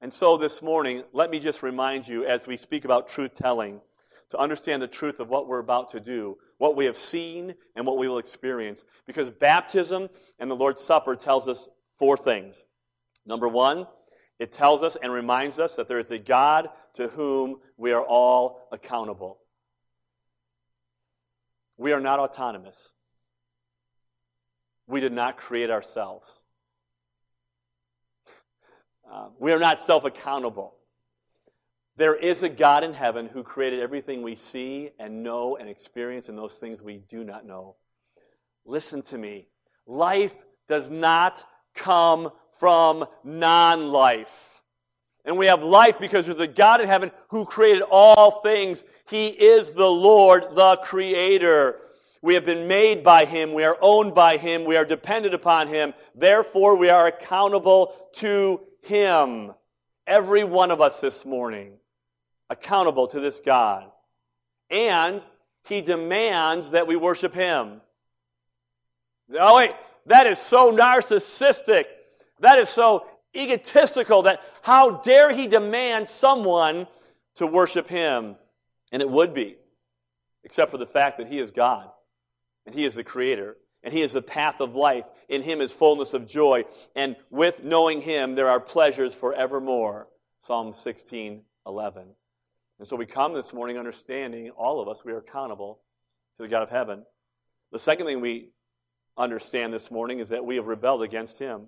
And 0.02 0.12
so 0.12 0.38
this 0.38 0.62
morning, 0.62 1.04
let 1.14 1.30
me 1.30 1.40
just 1.40 1.62
remind 1.62 2.08
you 2.08 2.26
as 2.26 2.48
we 2.48 2.58
speak 2.58 2.86
about 2.86 3.08
truth 3.08 3.36
telling, 3.36 3.82
to 4.32 4.38
understand 4.40 4.82
the 4.82 4.88
truth 4.88 5.20
of 5.20 5.30
what 5.30 5.48
we're 5.48 5.60
about 5.60 5.92
to 5.92 6.00
do, 6.00 6.38
what 6.58 6.76
we 6.76 6.86
have 6.86 6.98
seen, 6.98 7.54
and 7.76 7.86
what 7.86 7.98
we 7.98 8.08
will 8.08 8.18
experience. 8.18 8.84
Because 9.06 9.30
baptism 9.30 10.10
and 10.40 10.50
the 10.50 10.56
Lord's 10.56 10.82
Supper 10.82 11.16
tells 11.16 11.48
us 11.48 11.68
four 11.96 12.18
things. 12.18 12.56
Number 13.26 13.48
one, 13.48 13.86
it 14.40 14.52
tells 14.52 14.82
us 14.82 14.98
and 15.04 15.12
reminds 15.12 15.60
us 15.60 15.76
that 15.76 15.88
there 15.88 16.00
is 16.00 16.10
a 16.10 16.18
God 16.18 16.70
to 16.94 17.10
whom 17.10 17.58
we 17.78 17.92
are 17.92 18.04
all 18.04 18.68
accountable. 18.72 19.41
We 21.82 21.94
are 21.94 22.00
not 22.00 22.20
autonomous. 22.20 22.92
We 24.86 25.00
did 25.00 25.14
not 25.14 25.36
create 25.36 25.72
ourselves. 25.72 26.44
Uh, 29.12 29.30
we 29.40 29.52
are 29.52 29.58
not 29.58 29.82
self 29.82 30.06
accountable. 30.06 30.76
There 31.98 32.14
is 32.14 32.44
a 32.44 32.50
God 32.50 32.84
in 32.84 32.94
heaven 32.94 33.26
who 33.26 33.42
created 33.42 33.80
everything 33.80 34.22
we 34.22 34.36
see 34.36 34.92
and 35.00 35.24
know 35.24 35.58
and 35.58 35.68
experience 35.68 36.30
and 36.30 36.38
those 36.38 36.54
things 36.54 36.84
we 36.84 36.98
do 37.10 37.24
not 37.24 37.48
know. 37.48 37.78
Listen 38.64 39.02
to 39.02 39.18
me. 39.18 39.48
Life 39.88 40.36
does 40.70 40.88
not 40.88 41.44
come 41.74 42.30
from 42.60 43.08
non 43.24 43.88
life. 43.88 44.51
And 45.26 45.38
we 45.38 45.46
have 45.46 45.64
life 45.64 46.00
because 46.00 46.26
there's 46.26 46.40
a 46.40 46.48
God 46.48 46.82
in 46.82 46.88
heaven 46.88 47.12
who 47.30 47.46
created 47.46 47.84
all 47.84 48.42
things. 48.42 48.84
He 49.08 49.28
is 49.28 49.72
the 49.72 49.90
Lord, 49.90 50.56
the 50.56 50.78
Creator. 50.78 51.78
We 52.22 52.34
have 52.36 52.46
been 52.46 52.68
made 52.68 53.04
by 53.04 53.26
Him. 53.26 53.54
We 53.54 53.64
are 53.64 53.78
owned 53.82 54.16
by 54.16 54.38
Him. 54.38 54.66
We 54.66 54.78
are 54.78 54.86
dependent 54.86 55.34
upon 55.34 55.68
Him. 55.68 55.94
Therefore, 56.16 56.76
we 56.78 56.90
are 56.90 57.08
accountable 57.08 57.96
to 58.14 58.62
Him. 58.82 59.54
Every 60.08 60.44
one 60.44 60.72
of 60.72 60.82
us 60.82 61.00
this 61.00 61.26
morning, 61.26 61.74
accountable 62.50 63.08
to 63.08 63.20
this 63.20 63.40
God. 63.40 63.92
And 64.70 65.26
He 65.66 65.82
demands 65.82 66.72
that 66.72 66.88
we 66.88 66.96
worship 66.96 67.34
Him. 67.34 67.82
Oh, 69.40 69.58
wait, 69.58 69.72
that 70.08 70.28
is 70.28 70.40
so 70.40 70.72
narcissistic. 70.72 71.86
That 72.40 72.58
is 72.58 72.70
so 72.70 73.06
egotistical 73.36 74.24
that 74.24 74.42
how 74.62 74.98
dare 74.98 75.34
He 75.34 75.48
demand 75.48 76.10
someone 76.10 76.88
to 77.36 77.48
worship 77.48 77.88
Him? 77.88 78.36
And 78.92 79.02
it 79.02 79.10
would 79.10 79.34
be, 79.34 79.58
except 80.44 80.72
for 80.72 80.78
the 80.78 80.86
fact 80.86 81.18
that 81.18 81.28
He 81.28 81.40
is 81.40 81.52
God, 81.52 81.90
and 82.66 82.76
He 82.76 82.86
is 82.86 82.96
the 82.96 83.04
Creator, 83.04 83.58
and 83.84 83.94
He 83.94 84.02
is 84.02 84.14
the 84.14 84.22
path 84.22 84.60
of 84.60 84.76
life. 84.76 85.08
In 85.30 85.42
Him 85.42 85.62
is 85.62 85.74
fullness 85.74 86.14
of 86.14 86.28
joy, 86.28 86.66
and 86.96 87.16
with 87.30 87.64
knowing 87.64 88.02
Him 88.02 88.36
there 88.36 88.50
are 88.50 88.60
pleasures 88.60 89.14
forevermore. 89.14 90.08
Psalm 90.40 90.74
16, 90.74 91.42
11. 91.68 92.08
And 92.80 92.88
so 92.88 92.96
we 92.96 93.06
come 93.06 93.34
this 93.34 93.54
morning 93.54 93.78
understanding, 93.78 94.50
all 94.50 94.82
of 94.82 94.88
us, 94.88 95.06
we 95.06 95.12
are 95.12 95.20
accountable 95.20 95.82
to 96.38 96.44
the 96.44 96.50
God 96.50 96.64
of 96.64 96.72
heaven. 96.72 97.06
The 97.72 97.78
second 97.78 98.08
thing 98.08 98.22
we 98.22 98.50
understand 99.16 99.72
this 99.72 99.92
morning 99.92 100.18
is 100.18 100.30
that 100.30 100.44
we 100.44 100.56
have 100.56 100.66
rebelled 100.66 101.04
against 101.04 101.38
Him. 101.38 101.68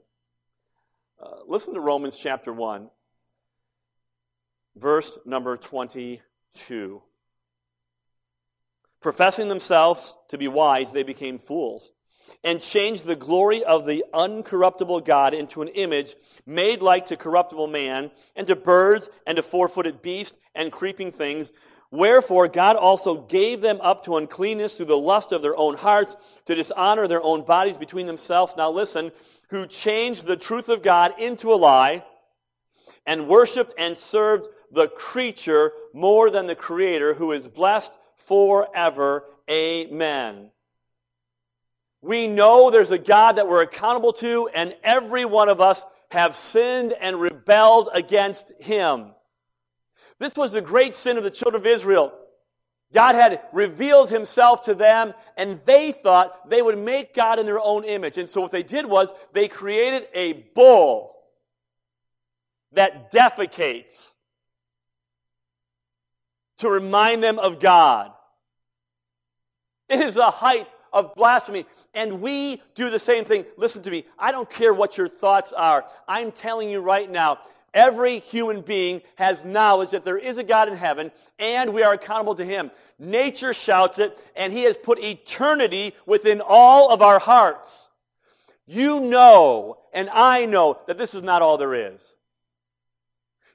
Uh, 1.23 1.37
listen 1.47 1.73
to 1.73 1.79
Romans 1.79 2.17
chapter 2.17 2.51
1, 2.51 2.89
verse 4.75 5.17
number 5.25 5.55
22. 5.55 7.01
Professing 8.99 9.47
themselves 9.47 10.17
to 10.29 10.37
be 10.37 10.49
wise, 10.49 10.91
they 10.91 11.03
became 11.03 11.37
fools 11.37 11.93
and 12.43 12.61
changed 12.61 13.05
the 13.05 13.15
glory 13.15 13.63
of 13.63 13.85
the 13.85 14.03
uncorruptible 14.13 15.05
God 15.05 15.33
into 15.33 15.61
an 15.61 15.69
image 15.69 16.15
made 16.45 16.81
like 16.81 17.05
to 17.05 17.15
corruptible 17.15 17.67
man, 17.67 18.11
and 18.35 18.47
to 18.47 18.55
birds, 18.55 19.09
and 19.25 19.37
to 19.37 19.43
four 19.43 19.69
footed 19.69 20.01
beasts, 20.01 20.37
and 20.55 20.71
creeping 20.73 21.11
things. 21.11 21.53
Wherefore 21.93 22.47
God 22.47 22.75
also 22.75 23.21
gave 23.21 23.61
them 23.61 23.79
up 23.79 24.03
to 24.05 24.17
uncleanness 24.17 24.75
through 24.75 24.87
the 24.87 24.97
lust 24.97 25.31
of 25.31 25.43
their 25.43 25.55
own 25.55 25.75
hearts, 25.75 26.15
to 26.45 26.55
dishonor 26.55 27.07
their 27.07 27.21
own 27.21 27.43
bodies 27.43 27.77
between 27.77 28.07
themselves. 28.07 28.55
Now 28.57 28.71
listen, 28.71 29.11
who 29.49 29.67
changed 29.67 30.25
the 30.25 30.35
truth 30.35 30.69
of 30.69 30.81
God 30.81 31.13
into 31.19 31.53
a 31.53 31.55
lie, 31.55 32.03
and 33.05 33.27
worshiped 33.27 33.73
and 33.77 33.95
served 33.95 34.47
the 34.71 34.87
creature 34.87 35.71
more 35.93 36.31
than 36.31 36.47
the 36.47 36.55
Creator, 36.55 37.13
who 37.13 37.31
is 37.31 37.47
blessed 37.47 37.91
forever. 38.15 39.25
Amen. 39.47 40.49
We 42.01 42.25
know 42.25 42.71
there's 42.71 42.89
a 42.89 42.97
God 42.97 43.33
that 43.33 43.47
we're 43.47 43.61
accountable 43.61 44.13
to, 44.13 44.49
and 44.55 44.75
every 44.83 45.25
one 45.25 45.47
of 45.47 45.61
us 45.61 45.85
have 46.09 46.35
sinned 46.35 46.95
and 46.99 47.21
rebelled 47.21 47.89
against 47.93 48.51
Him. 48.59 49.11
This 50.19 50.35
was 50.35 50.53
the 50.53 50.61
great 50.61 50.95
sin 50.95 51.17
of 51.17 51.23
the 51.23 51.31
children 51.31 51.61
of 51.61 51.67
Israel. 51.67 52.13
God 52.93 53.15
had 53.15 53.41
revealed 53.51 54.09
himself 54.09 54.63
to 54.63 54.75
them, 54.75 55.13
and 55.35 55.59
they 55.65 55.91
thought 55.91 56.49
they 56.49 56.61
would 56.61 56.77
make 56.77 57.15
God 57.15 57.39
in 57.39 57.45
their 57.45 57.59
own 57.59 57.83
image. 57.83 58.17
And 58.17 58.29
so 58.29 58.41
what 58.41 58.51
they 58.51 58.63
did 58.63 58.85
was 58.85 59.11
they 59.31 59.47
created 59.47 60.07
a 60.13 60.33
bull 60.53 61.15
that 62.73 63.11
defecates 63.11 64.11
to 66.57 66.69
remind 66.69 67.23
them 67.23 67.39
of 67.39 67.59
God. 67.59 68.11
It 69.89 69.99
is 69.99 70.15
the 70.15 70.29
height 70.29 70.67
of 70.93 71.15
blasphemy. 71.15 71.65
And 71.93 72.21
we 72.21 72.61
do 72.75 72.89
the 72.89 72.99
same 72.99 73.25
thing. 73.25 73.45
Listen 73.57 73.81
to 73.83 73.91
me. 73.91 74.05
I 74.17 74.31
don't 74.31 74.49
care 74.49 74.73
what 74.73 74.97
your 74.97 75.07
thoughts 75.07 75.51
are. 75.51 75.85
I'm 76.07 76.31
telling 76.31 76.69
you 76.69 76.79
right 76.79 77.09
now, 77.09 77.39
every 77.73 78.19
human 78.19 78.61
being 78.61 79.01
has 79.15 79.43
knowledge 79.43 79.91
that 79.91 80.05
there 80.05 80.17
is 80.17 80.37
a 80.37 80.43
God 80.43 80.67
in 80.67 80.75
heaven 80.75 81.11
and 81.39 81.73
we 81.73 81.83
are 81.83 81.93
accountable 81.93 82.35
to 82.35 82.45
Him. 82.45 82.71
Nature 82.99 83.53
shouts 83.53 83.99
it, 83.99 84.17
and 84.35 84.53
He 84.53 84.63
has 84.63 84.77
put 84.77 84.99
eternity 84.99 85.93
within 86.05 86.41
all 86.45 86.91
of 86.91 87.01
our 87.01 87.19
hearts. 87.19 87.89
You 88.65 88.99
know, 88.99 89.79
and 89.93 90.09
I 90.09 90.45
know, 90.45 90.79
that 90.87 90.97
this 90.97 91.13
is 91.13 91.21
not 91.21 91.41
all 91.41 91.57
there 91.57 91.73
is. 91.73 92.13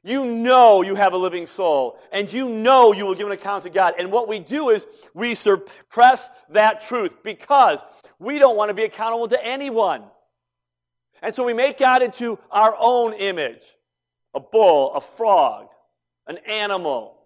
You 0.05 0.25
know 0.25 0.83
you 0.83 0.95
have 0.95 1.13
a 1.13 1.17
living 1.19 1.47
soul, 1.47 1.99
and 2.13 2.33
you 2.33 2.49
know 2.49 2.93
you 2.93 3.07
will 3.07 3.15
give 3.15 3.27
an 3.27 3.33
account 3.33 3.65
to 3.65 3.71
God. 3.71 3.95
And 3.99 4.13
what 4.13 4.29
we 4.29 4.39
do 4.39 4.71
is 4.71 4.87
we 5.15 5.35
suppress 5.35 6.31
that 6.51 6.83
truth 6.83 7.23
because 7.23 7.83
we 8.19 8.39
don't 8.39 8.57
want 8.57 8.71
to 8.71 8.75
be 8.75 8.85
accountable 8.85 9.29
to 9.29 9.45
anyone. 9.45 10.05
And 11.21 11.35
so 11.35 11.45
we 11.45 11.53
make 11.53 11.79
God 11.79 12.03
into 12.03 12.39
our 12.51 12.77
own 12.79 13.13
image 13.15 13.75
a 14.35 14.41
bull, 14.41 14.95
a 14.95 15.01
frog, 15.01 15.69
an 16.27 16.39
animal, 16.47 17.17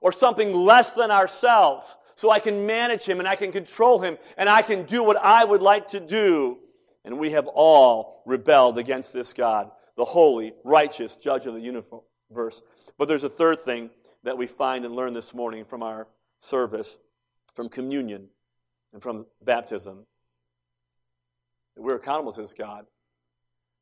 or 0.00 0.12
something 0.12 0.52
less 0.52 0.94
than 0.94 1.10
ourselves. 1.10 1.96
So 2.14 2.30
I 2.30 2.38
can 2.38 2.66
manage 2.66 3.04
him 3.04 3.18
and 3.18 3.28
I 3.28 3.36
can 3.36 3.50
control 3.50 4.00
him 4.00 4.18
and 4.36 4.48
I 4.48 4.62
can 4.62 4.84
do 4.84 5.02
what 5.02 5.16
I 5.16 5.44
would 5.44 5.62
like 5.62 5.88
to 5.88 6.00
do. 6.00 6.58
And 7.04 7.18
we 7.18 7.32
have 7.32 7.46
all 7.48 8.22
rebelled 8.24 8.78
against 8.78 9.12
this 9.12 9.32
God, 9.32 9.70
the 9.96 10.04
holy, 10.04 10.54
righteous 10.62 11.16
judge 11.16 11.46
of 11.46 11.54
the 11.54 11.60
universe. 11.60 12.62
But 12.96 13.08
there's 13.08 13.24
a 13.24 13.28
third 13.28 13.60
thing 13.60 13.90
that 14.22 14.38
we 14.38 14.46
find 14.46 14.84
and 14.84 14.94
learn 14.94 15.12
this 15.12 15.34
morning 15.34 15.64
from 15.64 15.82
our 15.82 16.06
service, 16.38 16.98
from 17.54 17.68
communion 17.68 18.28
and 18.92 19.02
from 19.02 19.26
baptism. 19.42 20.06
that 21.74 21.82
we're 21.82 21.96
accountable 21.96 22.32
to 22.32 22.40
this 22.40 22.54
God. 22.54 22.86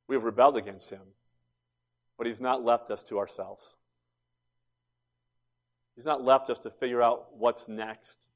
We 0.08 0.16
have 0.16 0.24
rebelled 0.24 0.56
against 0.56 0.90
him, 0.90 1.02
but 2.18 2.26
he's 2.26 2.40
not 2.40 2.64
left 2.64 2.90
us 2.90 3.02
to 3.04 3.18
ourselves. 3.18 3.76
He's 5.94 6.06
not 6.06 6.22
left 6.22 6.50
us 6.50 6.58
to 6.60 6.70
figure 6.70 7.02
out 7.02 7.36
what's 7.36 7.68
next 7.68 8.26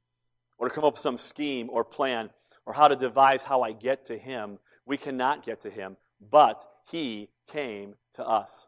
or 0.59 0.68
to 0.68 0.75
come 0.75 0.85
up 0.85 0.95
with 0.95 1.00
some 1.00 1.18
scheme 1.18 1.68
or 1.71 1.85
plan 1.85 2.30
or 2.64 2.73
how 2.73 2.88
to 2.88 2.97
devise 2.97 3.42
how 3.42 3.62
I 3.62 3.73
get 3.73 4.06
to 4.06 4.18
him. 4.18 4.59
We 4.85 4.97
cannot 4.97 5.45
get 5.45 5.62
to 5.62 5.71
him, 5.71 5.97
but 6.30 6.64
he 6.90 7.28
came 7.47 7.95
to 8.14 8.26
us. 8.26 8.66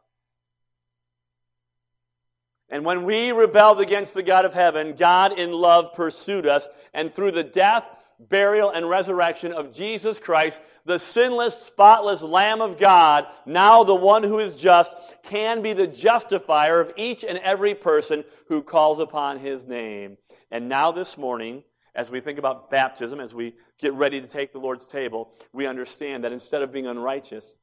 And 2.71 2.85
when 2.85 3.05
we 3.05 3.33
rebelled 3.33 3.81
against 3.81 4.15
the 4.15 4.23
God 4.23 4.45
of 4.45 4.53
heaven, 4.53 4.95
God 4.95 5.39
in 5.39 5.53
love 5.53 5.95
pursued 5.95 6.47
us, 6.47 6.69
and 6.93 7.11
through 7.11 7.31
the 7.31 7.45
death, 7.45 7.85
burial, 8.19 8.71
and 8.71 8.89
resurrection 8.89 9.53
of 9.53 9.73
Jesus 9.73 10.19
Christ, 10.19 10.61
the 10.85 10.99
sinless, 10.99 11.57
spotless 11.63 12.23
Lamb 12.23 12.61
of 12.61 12.79
God, 12.79 13.27
now 13.47 13.85
the 13.85 13.95
one 13.95 14.23
who 14.23 14.39
is 14.39 14.57
just, 14.57 14.95
can 15.23 15.63
be 15.63 15.73
the 15.73 15.87
justifier 15.87 16.81
of 16.81 16.93
each 16.97 17.25
and 17.25 17.39
every 17.39 17.75
person 17.75 18.25
who 18.49 18.63
calls 18.63 18.99
upon 18.99 19.39
his 19.39 19.65
name. 19.65 20.17
And 20.51 20.69
now 20.69 20.91
this 20.91 21.17
morning, 21.17 21.63
as 21.95 22.11
we 22.11 22.21
think 22.21 22.39
about 22.39 22.71
baptism, 22.71 23.21
as 23.21 23.35
we 23.35 23.55
get 23.79 23.93
ready 23.93 24.21
to 24.21 24.27
take 24.27 24.53
the 24.53 24.59
Lord's 24.59 24.87
table, 24.87 25.33
we 25.53 25.67
understand 25.67 26.25
that 26.25 26.33
instead 26.33 26.63
of 26.63 26.73
being 26.73 26.87
unrighteous, 26.87 27.57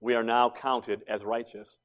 we 0.00 0.14
are 0.14 0.22
now 0.22 0.50
counted 0.50 1.02
as 1.06 1.24
righteous. 1.24 1.78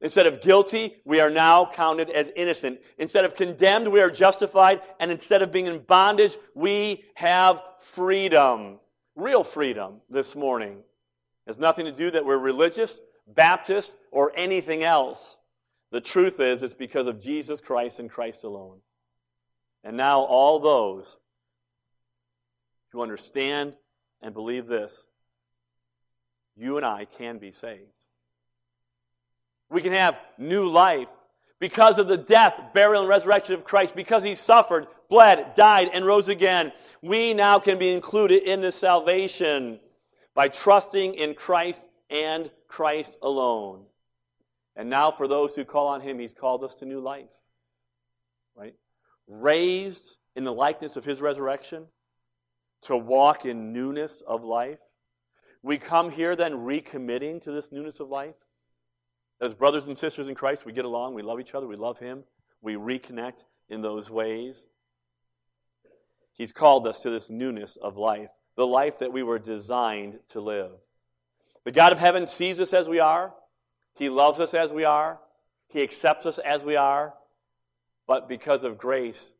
Instead 0.00 0.26
of 0.26 0.40
guilty, 0.40 0.96
we 1.04 1.20
are 1.20 1.30
now 1.30 1.64
counted 1.66 2.10
as 2.10 2.30
innocent. 2.36 2.80
Instead 2.98 3.24
of 3.24 3.34
condemned, 3.34 3.88
we 3.88 4.00
are 4.00 4.10
justified. 4.10 4.80
And 5.00 5.10
instead 5.10 5.42
of 5.42 5.52
being 5.52 5.66
in 5.66 5.78
bondage, 5.78 6.36
we 6.54 7.04
have 7.14 7.62
freedom. 7.80 8.80
Real 9.16 9.44
freedom 9.44 10.00
this 10.10 10.34
morning. 10.34 10.78
It 10.78 11.50
has 11.50 11.58
nothing 11.58 11.86
to 11.86 11.92
do 11.92 12.10
that 12.10 12.24
we're 12.24 12.38
religious, 12.38 12.98
Baptist, 13.26 13.96
or 14.10 14.32
anything 14.34 14.82
else. 14.82 15.38
The 15.90 16.00
truth 16.00 16.40
is, 16.40 16.62
it's 16.62 16.74
because 16.74 17.06
of 17.06 17.20
Jesus 17.20 17.60
Christ 17.60 17.98
and 18.00 18.10
Christ 18.10 18.44
alone. 18.44 18.78
And 19.84 19.96
now, 19.96 20.22
all 20.22 20.58
those 20.58 21.16
who 22.90 23.02
understand 23.02 23.76
and 24.22 24.32
believe 24.32 24.66
this, 24.66 25.06
you 26.56 26.78
and 26.78 26.86
I 26.86 27.04
can 27.04 27.38
be 27.38 27.50
saved. 27.50 28.03
We 29.70 29.80
can 29.80 29.92
have 29.92 30.16
new 30.38 30.68
life 30.68 31.08
because 31.60 31.98
of 31.98 32.08
the 32.08 32.16
death, 32.16 32.54
burial, 32.74 33.02
and 33.02 33.08
resurrection 33.08 33.54
of 33.54 33.64
Christ, 33.64 33.96
because 33.96 34.22
he 34.22 34.34
suffered, 34.34 34.86
bled, 35.08 35.54
died, 35.54 35.90
and 35.92 36.04
rose 36.04 36.28
again. 36.28 36.72
We 37.00 37.32
now 37.34 37.58
can 37.58 37.78
be 37.78 37.92
included 37.92 38.42
in 38.42 38.60
this 38.60 38.76
salvation 38.76 39.80
by 40.34 40.48
trusting 40.48 41.14
in 41.14 41.34
Christ 41.34 41.82
and 42.10 42.50
Christ 42.68 43.16
alone. 43.22 43.84
And 44.76 44.90
now, 44.90 45.10
for 45.10 45.28
those 45.28 45.54
who 45.54 45.64
call 45.64 45.86
on 45.86 46.00
him, 46.00 46.18
he's 46.18 46.32
called 46.32 46.64
us 46.64 46.74
to 46.76 46.84
new 46.84 47.00
life. 47.00 47.30
Right? 48.56 48.74
Raised 49.28 50.16
in 50.36 50.44
the 50.44 50.52
likeness 50.52 50.96
of 50.96 51.04
his 51.04 51.20
resurrection 51.20 51.86
to 52.82 52.96
walk 52.96 53.46
in 53.46 53.72
newness 53.72 54.22
of 54.26 54.44
life. 54.44 54.80
We 55.62 55.78
come 55.78 56.10
here 56.10 56.36
then 56.36 56.52
recommitting 56.52 57.40
to 57.42 57.52
this 57.52 57.72
newness 57.72 58.00
of 58.00 58.08
life. 58.08 58.34
As 59.40 59.54
brothers 59.54 59.86
and 59.86 59.98
sisters 59.98 60.28
in 60.28 60.34
Christ, 60.34 60.64
we 60.64 60.72
get 60.72 60.84
along, 60.84 61.14
we 61.14 61.22
love 61.22 61.40
each 61.40 61.54
other, 61.54 61.66
we 61.66 61.76
love 61.76 61.98
Him, 61.98 62.24
we 62.62 62.74
reconnect 62.74 63.44
in 63.68 63.80
those 63.82 64.10
ways. 64.10 64.66
He's 66.32 66.52
called 66.52 66.86
us 66.86 67.00
to 67.00 67.10
this 67.10 67.30
newness 67.30 67.76
of 67.76 67.96
life, 67.96 68.30
the 68.56 68.66
life 68.66 69.00
that 69.00 69.12
we 69.12 69.22
were 69.22 69.38
designed 69.38 70.18
to 70.28 70.40
live. 70.40 70.72
The 71.64 71.72
God 71.72 71.92
of 71.92 71.98
heaven 71.98 72.26
sees 72.26 72.60
us 72.60 72.72
as 72.72 72.88
we 72.88 73.00
are, 73.00 73.34
He 73.94 74.08
loves 74.08 74.40
us 74.40 74.54
as 74.54 74.72
we 74.72 74.84
are, 74.84 75.18
He 75.68 75.82
accepts 75.82 76.26
us 76.26 76.38
as 76.38 76.62
we 76.62 76.76
are, 76.76 77.14
but 78.06 78.28
because 78.28 78.64
of 78.64 78.78
grace, 78.78 79.32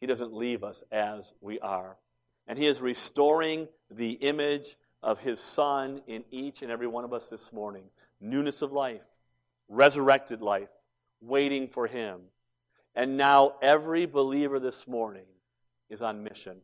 He 0.00 0.06
doesn't 0.06 0.32
leave 0.32 0.64
us 0.64 0.82
as 0.90 1.34
we 1.40 1.60
are. 1.60 1.96
And 2.46 2.58
He 2.58 2.66
is 2.66 2.80
restoring 2.80 3.68
the 3.90 4.12
image 4.12 4.76
of 5.02 5.20
His 5.20 5.40
Son 5.40 6.00
in 6.06 6.24
each 6.30 6.62
and 6.62 6.70
every 6.70 6.86
one 6.86 7.04
of 7.04 7.12
us 7.12 7.28
this 7.28 7.52
morning 7.52 7.84
newness 8.22 8.62
of 8.62 8.72
life 8.72 9.02
resurrected 9.68 10.42
life, 10.42 10.70
waiting 11.20 11.66
for 11.68 11.86
him. 11.86 12.20
And 12.94 13.16
now 13.16 13.54
every 13.62 14.06
believer 14.06 14.58
this 14.58 14.86
morning 14.86 15.26
is 15.88 16.02
on 16.02 16.22
mission. 16.22 16.58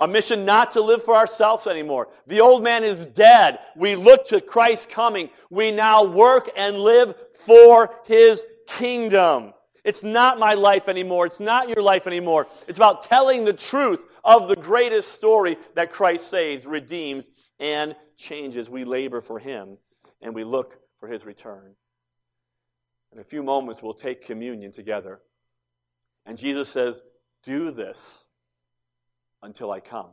A 0.00 0.06
mission 0.06 0.44
not 0.44 0.72
to 0.72 0.80
live 0.80 1.02
for 1.02 1.16
ourselves 1.16 1.66
anymore. 1.66 2.08
The 2.26 2.40
old 2.40 2.62
man 2.62 2.84
is 2.84 3.06
dead. 3.06 3.58
We 3.76 3.96
look 3.96 4.28
to 4.28 4.40
Christ 4.40 4.88
coming. 4.88 5.30
We 5.50 5.70
now 5.72 6.04
work 6.04 6.50
and 6.56 6.78
live 6.78 7.14
for 7.34 7.94
his 8.04 8.44
kingdom. 8.68 9.54
It's 9.84 10.04
not 10.04 10.38
my 10.38 10.54
life 10.54 10.88
anymore. 10.88 11.26
It's 11.26 11.40
not 11.40 11.68
your 11.68 11.82
life 11.82 12.06
anymore. 12.06 12.46
It's 12.68 12.78
about 12.78 13.02
telling 13.02 13.44
the 13.44 13.52
truth 13.52 14.06
of 14.22 14.46
the 14.46 14.56
greatest 14.56 15.12
story 15.12 15.56
that 15.74 15.90
Christ 15.90 16.28
saves, 16.28 16.64
redeems, 16.64 17.28
and 17.58 17.96
changes. 18.16 18.70
We 18.70 18.84
labor 18.84 19.20
for 19.20 19.40
him 19.40 19.78
and 20.20 20.34
we 20.34 20.44
look 20.44 20.78
for 21.02 21.08
his 21.08 21.26
return. 21.26 21.74
In 23.12 23.18
a 23.18 23.24
few 23.24 23.42
moments, 23.42 23.82
we'll 23.82 23.92
take 23.92 24.24
communion 24.24 24.70
together. 24.70 25.18
And 26.24 26.38
Jesus 26.38 26.68
says, 26.68 27.02
Do 27.42 27.72
this 27.72 28.24
until 29.42 29.72
I 29.72 29.80
come. 29.80 30.10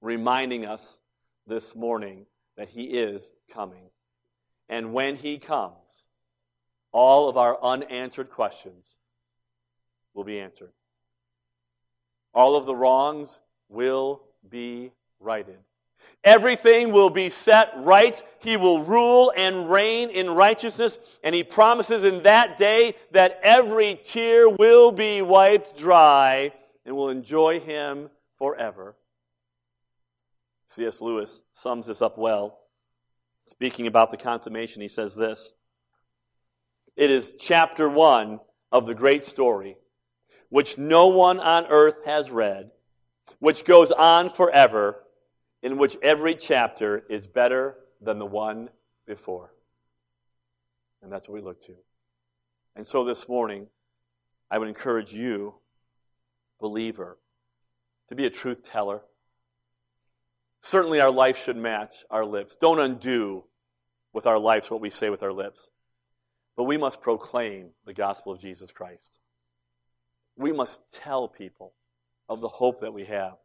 Reminding 0.00 0.64
us 0.64 0.98
this 1.46 1.76
morning 1.76 2.24
that 2.56 2.70
he 2.70 2.84
is 2.84 3.32
coming. 3.52 3.90
And 4.70 4.94
when 4.94 5.14
he 5.14 5.36
comes, 5.36 6.04
all 6.90 7.28
of 7.28 7.36
our 7.36 7.62
unanswered 7.62 8.30
questions 8.30 8.96
will 10.14 10.24
be 10.24 10.40
answered. 10.40 10.72
All 12.32 12.56
of 12.56 12.64
the 12.64 12.74
wrongs 12.74 13.40
will 13.68 14.22
be 14.48 14.92
righted. 15.20 15.58
Everything 16.24 16.90
will 16.90 17.10
be 17.10 17.28
set 17.28 17.70
right. 17.76 18.20
He 18.40 18.56
will 18.56 18.82
rule 18.82 19.30
and 19.36 19.70
reign 19.70 20.08
in 20.08 20.30
righteousness. 20.30 20.98
And 21.22 21.34
he 21.34 21.44
promises 21.44 22.02
in 22.02 22.22
that 22.22 22.56
day 22.56 22.94
that 23.10 23.38
every 23.42 24.00
tear 24.02 24.48
will 24.48 24.90
be 24.90 25.20
wiped 25.20 25.76
dry 25.76 26.52
and 26.86 26.96
will 26.96 27.10
enjoy 27.10 27.60
him 27.60 28.08
forever. 28.38 28.96
C.S. 30.64 31.02
Lewis 31.02 31.44
sums 31.52 31.86
this 31.86 32.00
up 32.00 32.16
well. 32.16 32.58
Speaking 33.42 33.86
about 33.86 34.10
the 34.10 34.16
consummation, 34.16 34.80
he 34.80 34.88
says 34.88 35.14
this 35.14 35.56
It 36.96 37.10
is 37.10 37.34
chapter 37.38 37.86
one 37.86 38.40
of 38.72 38.86
the 38.86 38.94
great 38.94 39.26
story, 39.26 39.76
which 40.48 40.78
no 40.78 41.08
one 41.08 41.38
on 41.38 41.66
earth 41.66 41.98
has 42.06 42.30
read, 42.30 42.70
which 43.40 43.66
goes 43.66 43.92
on 43.92 44.30
forever 44.30 45.03
in 45.64 45.78
which 45.78 45.96
every 46.02 46.34
chapter 46.34 47.04
is 47.08 47.26
better 47.26 47.74
than 48.02 48.18
the 48.18 48.26
one 48.26 48.68
before. 49.06 49.54
And 51.02 51.10
that's 51.10 51.26
what 51.26 51.34
we 51.34 51.40
look 51.40 51.60
to. 51.62 51.74
And 52.76 52.86
so 52.86 53.02
this 53.02 53.26
morning, 53.28 53.68
I 54.50 54.58
would 54.58 54.68
encourage 54.68 55.14
you, 55.14 55.54
believer, 56.60 57.18
to 58.10 58.14
be 58.14 58.26
a 58.26 58.30
truth 58.30 58.62
teller. 58.62 59.00
Certainly, 60.60 61.00
our 61.00 61.10
life 61.10 61.42
should 61.42 61.56
match 61.56 62.04
our 62.10 62.26
lips. 62.26 62.56
Don't 62.60 62.78
undo 62.78 63.44
with 64.12 64.26
our 64.26 64.38
lives 64.38 64.70
what 64.70 64.82
we 64.82 64.90
say 64.90 65.08
with 65.08 65.22
our 65.22 65.32
lips. 65.32 65.70
But 66.58 66.64
we 66.64 66.76
must 66.76 67.00
proclaim 67.00 67.70
the 67.86 67.94
gospel 67.94 68.32
of 68.32 68.38
Jesus 68.38 68.70
Christ. 68.70 69.18
We 70.36 70.52
must 70.52 70.82
tell 70.92 71.26
people 71.26 71.72
of 72.28 72.42
the 72.42 72.48
hope 72.48 72.82
that 72.82 72.92
we 72.92 73.06
have 73.06 73.36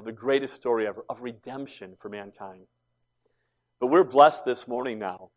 of 0.00 0.06
the 0.06 0.12
greatest 0.12 0.54
story 0.54 0.86
ever, 0.86 1.04
of 1.10 1.20
redemption 1.20 1.94
for 2.00 2.08
mankind. 2.08 2.64
But 3.80 3.88
we're 3.88 4.02
blessed 4.02 4.46
this 4.46 4.66
morning 4.66 4.98
now 4.98 5.28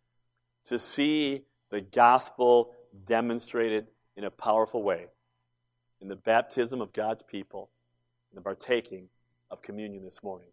to 0.67 0.79
see 0.79 1.41
the 1.69 1.81
gospel 1.81 2.71
demonstrated 3.05 3.87
in 4.15 4.23
a 4.23 4.31
powerful 4.31 4.81
way 4.81 5.07
in 5.99 6.07
the 6.07 6.15
baptism 6.15 6.79
of 6.79 6.93
God's 6.93 7.23
people 7.23 7.71
and 8.31 8.37
the 8.37 8.41
partaking 8.41 9.09
of 9.51 9.61
communion 9.61 10.01
this 10.01 10.23
morning. 10.23 10.47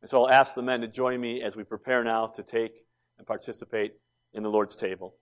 And 0.00 0.08
so 0.08 0.22
I'll 0.22 0.30
ask 0.30 0.54
the 0.54 0.62
men 0.62 0.82
to 0.82 0.86
join 0.86 1.20
me 1.20 1.42
as 1.42 1.56
we 1.56 1.64
prepare 1.64 2.04
now 2.04 2.28
to 2.28 2.42
take 2.44 2.84
and 3.18 3.26
participate 3.26 3.94
in 4.32 4.44
the 4.44 4.50
Lord's 4.50 4.76
table. 4.76 5.16